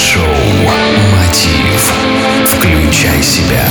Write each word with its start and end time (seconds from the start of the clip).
Майнд-шоу 0.00 0.24
«Мотив». 1.12 1.92
Включай 2.46 3.22
себя. 3.22 3.68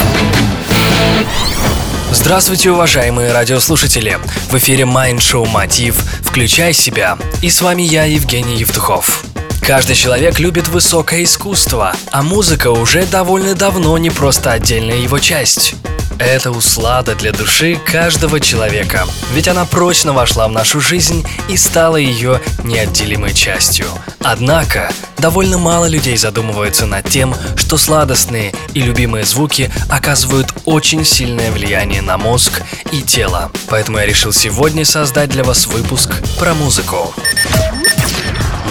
Здравствуйте, 2.12 2.70
уважаемые 2.70 3.34
радиослушатели! 3.34 4.20
В 4.52 4.56
эфире 4.60 4.86
Майнд-шоу 4.86 5.48
«Мотив. 5.48 5.96
Включай 6.22 6.74
себя». 6.74 7.18
И 7.42 7.50
с 7.50 7.64
вами 7.64 7.82
я, 7.82 8.04
Евгений 8.04 8.58
Евтухов. 8.58 9.24
Каждый 9.62 9.96
человек 9.96 10.38
любит 10.38 10.68
высокое 10.68 11.24
искусство, 11.24 11.96
а 12.12 12.22
музыка 12.22 12.70
уже 12.70 13.06
довольно 13.08 13.56
давно 13.56 13.98
не 13.98 14.12
просто 14.12 14.52
отдельная 14.52 14.98
его 14.98 15.18
часть. 15.18 15.74
Это 16.20 16.52
услада 16.52 17.16
для 17.16 17.32
души 17.32 17.78
каждого 17.78 18.42
человека, 18.42 19.08
ведь 19.34 19.48
она 19.48 19.64
прочно 19.64 20.12
вошла 20.12 20.50
в 20.50 20.52
нашу 20.52 20.82
жизнь 20.82 21.26
и 21.48 21.56
стала 21.56 21.96
ее 21.96 22.42
неотделимой 22.66 23.34
частью. 23.34 23.86
Однако, 24.20 24.92
довольно 25.18 25.58
мало 25.58 25.86
людей 25.86 26.18
задумываются 26.18 26.86
над 26.86 27.08
тем, 27.08 27.34
что 27.56 27.78
сладостные 27.78 28.54
и 28.74 28.82
любимые 28.82 29.24
звуки 29.24 29.72
оказывают 29.90 30.54
очень 30.66 31.06
сильное 31.06 31.52
влияние 31.52 32.02
на 32.02 32.18
мозг 32.18 32.64
и 32.92 33.02
тело. 33.02 33.50
Поэтому 33.70 33.98
я 34.00 34.06
решил 34.06 34.34
сегодня 34.34 34.84
создать 34.84 35.30
для 35.30 35.46
вас 35.46 35.68
выпуск 35.68 36.14
про 36.38 36.54
музыку. 36.54 37.14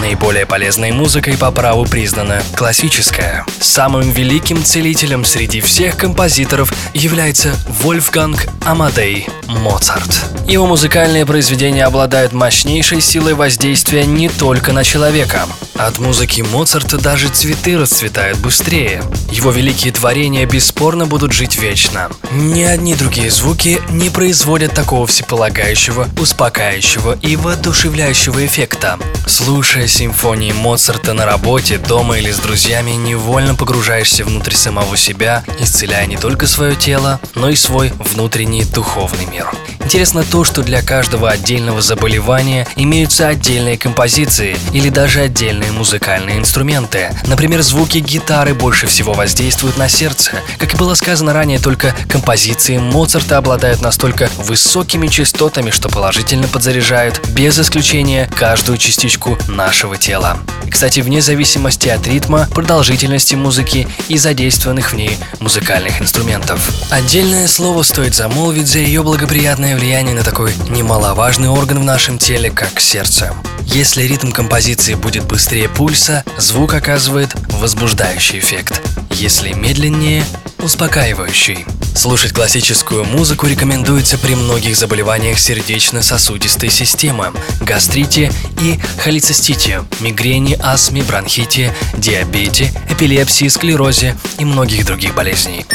Наиболее 0.00 0.46
полезной 0.46 0.92
музыкой 0.92 1.36
по 1.36 1.50
праву 1.50 1.84
признана 1.84 2.40
классическая. 2.56 3.44
Самым 3.60 4.12
великим 4.12 4.62
целителем 4.62 5.24
среди 5.24 5.60
всех 5.60 5.96
композиторов 5.96 6.72
является 6.94 7.56
Вольфганг 7.82 8.46
Амадей 8.64 9.26
Моцарт. 9.48 10.24
Его 10.46 10.66
музыкальные 10.66 11.26
произведения 11.26 11.84
обладают 11.84 12.32
мощнейшей 12.32 13.00
силой 13.00 13.34
воздействия 13.34 14.06
не 14.06 14.28
только 14.28 14.72
на 14.72 14.84
человека. 14.84 15.46
От 15.74 15.98
музыки 15.98 16.42
Моцарта 16.42 16.98
даже 16.98 17.28
цветы 17.28 17.76
расцветают 17.76 18.38
быстрее. 18.38 19.02
Его 19.30 19.50
великие 19.50 19.92
творения 19.92 20.46
бесспорно 20.46 21.06
будут 21.06 21.32
жить 21.32 21.56
вечно. 21.56 22.10
Ни 22.32 22.62
одни 22.62 22.94
другие 22.94 23.30
звуки 23.30 23.80
не 23.90 24.10
производят 24.10 24.74
такого 24.74 25.06
всеполагающего, 25.06 26.08
успокаивающего 26.20 27.18
и 27.22 27.36
воодушевляющего 27.36 28.44
эффекта. 28.44 28.98
Слушая 29.26 29.87
симфонии 29.88 30.52
Моцарта 30.52 31.12
на 31.12 31.26
работе, 31.26 31.78
дома 31.78 32.18
или 32.18 32.30
с 32.30 32.38
друзьями, 32.38 32.92
невольно 32.92 33.54
погружаешься 33.54 34.24
внутрь 34.24 34.54
самого 34.54 34.96
себя, 34.96 35.44
исцеляя 35.58 36.06
не 36.06 36.16
только 36.16 36.46
свое 36.46 36.76
тело, 36.76 37.20
но 37.34 37.48
и 37.48 37.56
свой 37.56 37.92
внутренний 37.98 38.64
духовный 38.64 39.26
мир. 39.26 39.50
Интересно 39.80 40.22
то, 40.22 40.44
что 40.44 40.62
для 40.62 40.82
каждого 40.82 41.30
отдельного 41.30 41.80
заболевания 41.80 42.66
имеются 42.76 43.28
отдельные 43.28 43.78
композиции 43.78 44.58
или 44.74 44.90
даже 44.90 45.22
отдельные 45.22 45.72
музыкальные 45.72 46.36
инструменты. 46.36 47.10
Например, 47.26 47.62
звуки 47.62 47.96
гитары 47.96 48.52
больше 48.52 48.86
всего 48.86 49.14
воздействуют 49.14 49.78
на 49.78 49.88
сердце. 49.88 50.32
Как 50.58 50.74
и 50.74 50.76
было 50.76 50.94
сказано 50.94 51.32
ранее, 51.32 51.58
только 51.58 51.94
композиции 52.06 52.76
Моцарта 52.76 53.38
обладают 53.38 53.80
настолько 53.80 54.28
высокими 54.36 55.06
частотами, 55.06 55.70
что 55.70 55.88
положительно 55.88 56.48
подзаряжают, 56.48 57.26
без 57.28 57.58
исключения, 57.58 58.28
каждую 58.36 58.76
частичку 58.76 59.38
нашего 59.48 59.77
тела. 59.96 60.38
И, 60.66 60.70
кстати, 60.70 61.00
вне 61.00 61.22
зависимости 61.22 61.88
от 61.88 62.06
ритма, 62.06 62.48
продолжительности 62.54 63.34
музыки 63.34 63.86
и 64.08 64.18
задействованных 64.18 64.92
в 64.92 64.96
ней 64.96 65.16
музыкальных 65.40 66.02
инструментов. 66.02 66.60
Отдельное 66.90 67.46
слово 67.46 67.82
стоит 67.82 68.14
замолвить 68.14 68.66
за 68.68 68.80
ее 68.80 69.02
благоприятное 69.02 69.76
влияние 69.76 70.14
на 70.14 70.24
такой 70.24 70.52
немаловажный 70.68 71.48
орган 71.48 71.78
в 71.78 71.84
нашем 71.84 72.18
теле, 72.18 72.50
как 72.50 72.80
сердце. 72.80 73.34
Если 73.66 74.02
ритм 74.02 74.32
композиции 74.32 74.94
будет 74.94 75.24
быстрее 75.24 75.68
пульса, 75.68 76.24
звук 76.36 76.74
оказывает 76.74 77.34
возбуждающий 77.60 78.38
эффект. 78.38 78.80
Если 79.10 79.52
медленнее– 79.52 80.24
успокаивающий. 80.58 81.77
Слушать 81.98 82.32
классическую 82.32 83.04
музыку 83.04 83.48
рекомендуется 83.48 84.18
при 84.18 84.36
многих 84.36 84.76
заболеваниях 84.76 85.36
сердечно-сосудистой 85.36 86.70
системы, 86.70 87.32
гастрите 87.60 88.30
и 88.60 88.78
холецистите, 88.98 89.82
мигрени, 89.98 90.56
астме, 90.62 91.02
бронхите, 91.02 91.74
диабете, 91.94 92.72
эпилепсии, 92.88 93.48
склерозе 93.48 94.16
и 94.38 94.44
многих 94.44 94.86
других 94.86 95.16
болезней. 95.16 95.66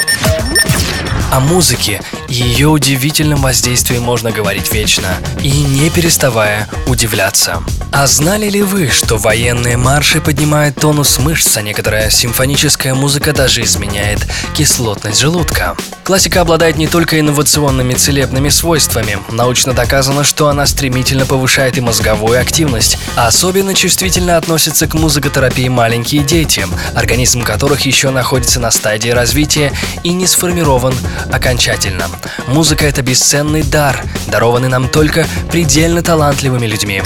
О 1.29 1.41
музыке 1.41 2.01
ее 2.33 2.67
удивительном 2.67 3.43
воздействии 3.43 3.99
можно 3.99 4.31
говорить 4.31 4.73
вечно 4.73 5.17
и 5.43 5.51
не 5.51 5.91
переставая 5.91 6.67
удивляться. 6.87 7.61
А 7.91 8.07
знали 8.07 8.49
ли 8.49 8.63
вы, 8.63 8.89
что 8.89 9.17
военные 9.17 9.77
марши 9.77 10.19
поднимают 10.19 10.75
тонус 10.75 11.19
мышц, 11.19 11.55
а 11.57 11.61
некоторая 11.61 12.09
симфоническая 12.09 12.95
музыка 12.95 13.33
даже 13.33 13.61
изменяет 13.61 14.25
кислотность 14.55 15.19
желудка? 15.19 15.75
Классика 16.03 16.41
обладает 16.41 16.75
не 16.75 16.87
только 16.87 17.19
инновационными 17.19 17.93
целебными 17.93 18.49
свойствами. 18.49 19.19
Научно 19.29 19.73
доказано, 19.73 20.23
что 20.23 20.47
она 20.47 20.65
стремительно 20.65 21.27
повышает 21.27 21.77
и 21.77 21.81
мозговую 21.81 22.41
активность, 22.41 22.97
особенно 23.15 23.75
чувствительно 23.75 24.37
относится 24.37 24.87
к 24.87 24.95
музыкотерапии 24.95 25.67
маленькие 25.67 26.23
дети, 26.23 26.65
организм 26.95 27.43
которых 27.43 27.81
еще 27.81 28.09
находится 28.09 28.59
на 28.59 28.71
стадии 28.71 29.09
развития 29.09 29.71
и 30.03 30.13
не 30.13 30.25
сформирован 30.25 30.95
окончательно. 31.31 32.09
Музыка– 32.47 32.85
это 32.87 33.01
бесценный 33.01 33.63
дар, 33.63 34.03
дарованный 34.27 34.69
нам 34.69 34.87
только 34.87 35.25
предельно 35.51 36.01
талантливыми 36.01 36.65
людьми. 36.65 37.01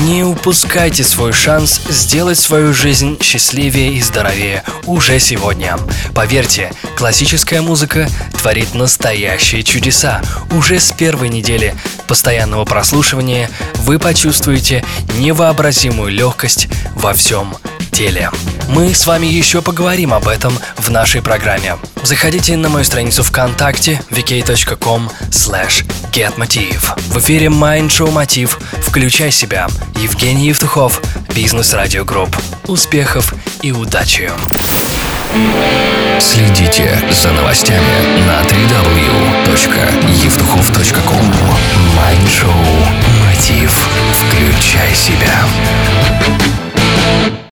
Не 0.00 0.24
упускайте 0.24 1.04
свой 1.04 1.32
шанс 1.32 1.82
сделать 1.90 2.38
свою 2.38 2.72
жизнь 2.72 3.18
счастливее 3.20 3.92
и 3.92 4.00
здоровее 4.00 4.64
уже 4.86 5.20
сегодня. 5.20 5.78
Поверьте, 6.14 6.72
классическая 6.96 7.60
музыка 7.60 8.08
творит 8.38 8.74
настоящие 8.74 9.62
чудеса. 9.62 10.22
Уже 10.50 10.80
с 10.80 10.92
первой 10.92 11.28
недели 11.28 11.74
постоянного 12.08 12.64
прослушивания 12.64 13.50
вы 13.82 13.98
почувствуете 13.98 14.84
невообразимую 15.18 16.10
легкость 16.10 16.68
во 16.94 17.12
всем 17.12 17.54
теле. 17.90 18.30
Мы 18.68 18.94
с 18.94 19.06
вами 19.06 19.26
еще 19.26 19.60
поговорим 19.60 20.14
об 20.14 20.28
этом 20.28 20.56
в 20.78 20.90
нашей 20.90 21.20
программе. 21.20 21.76
Заходите 22.02 22.56
на 22.56 22.68
мою 22.68 22.84
страницу 22.84 23.22
ВКонтакте 23.22 24.00
vk.com 24.10 25.10
slash 25.30 25.84
getmotiv. 26.12 26.98
В 27.08 27.18
эфире 27.18 27.46
Mind 27.46 27.88
Show 27.88 28.10
Мотив. 28.10 28.58
Включай 28.80 29.30
себя. 29.30 29.68
Евгений 30.00 30.48
Евтухов, 30.48 31.00
Бизнес 31.34 31.74
Радио 31.74 32.04
Групп. 32.04 32.36
Успехов 32.66 33.34
и 33.62 33.72
удачи! 33.72 34.30
Следите 36.20 37.02
за 37.10 37.32
новостями 37.32 38.20
на 38.26 38.42
www.евтухов.ком 38.42 40.51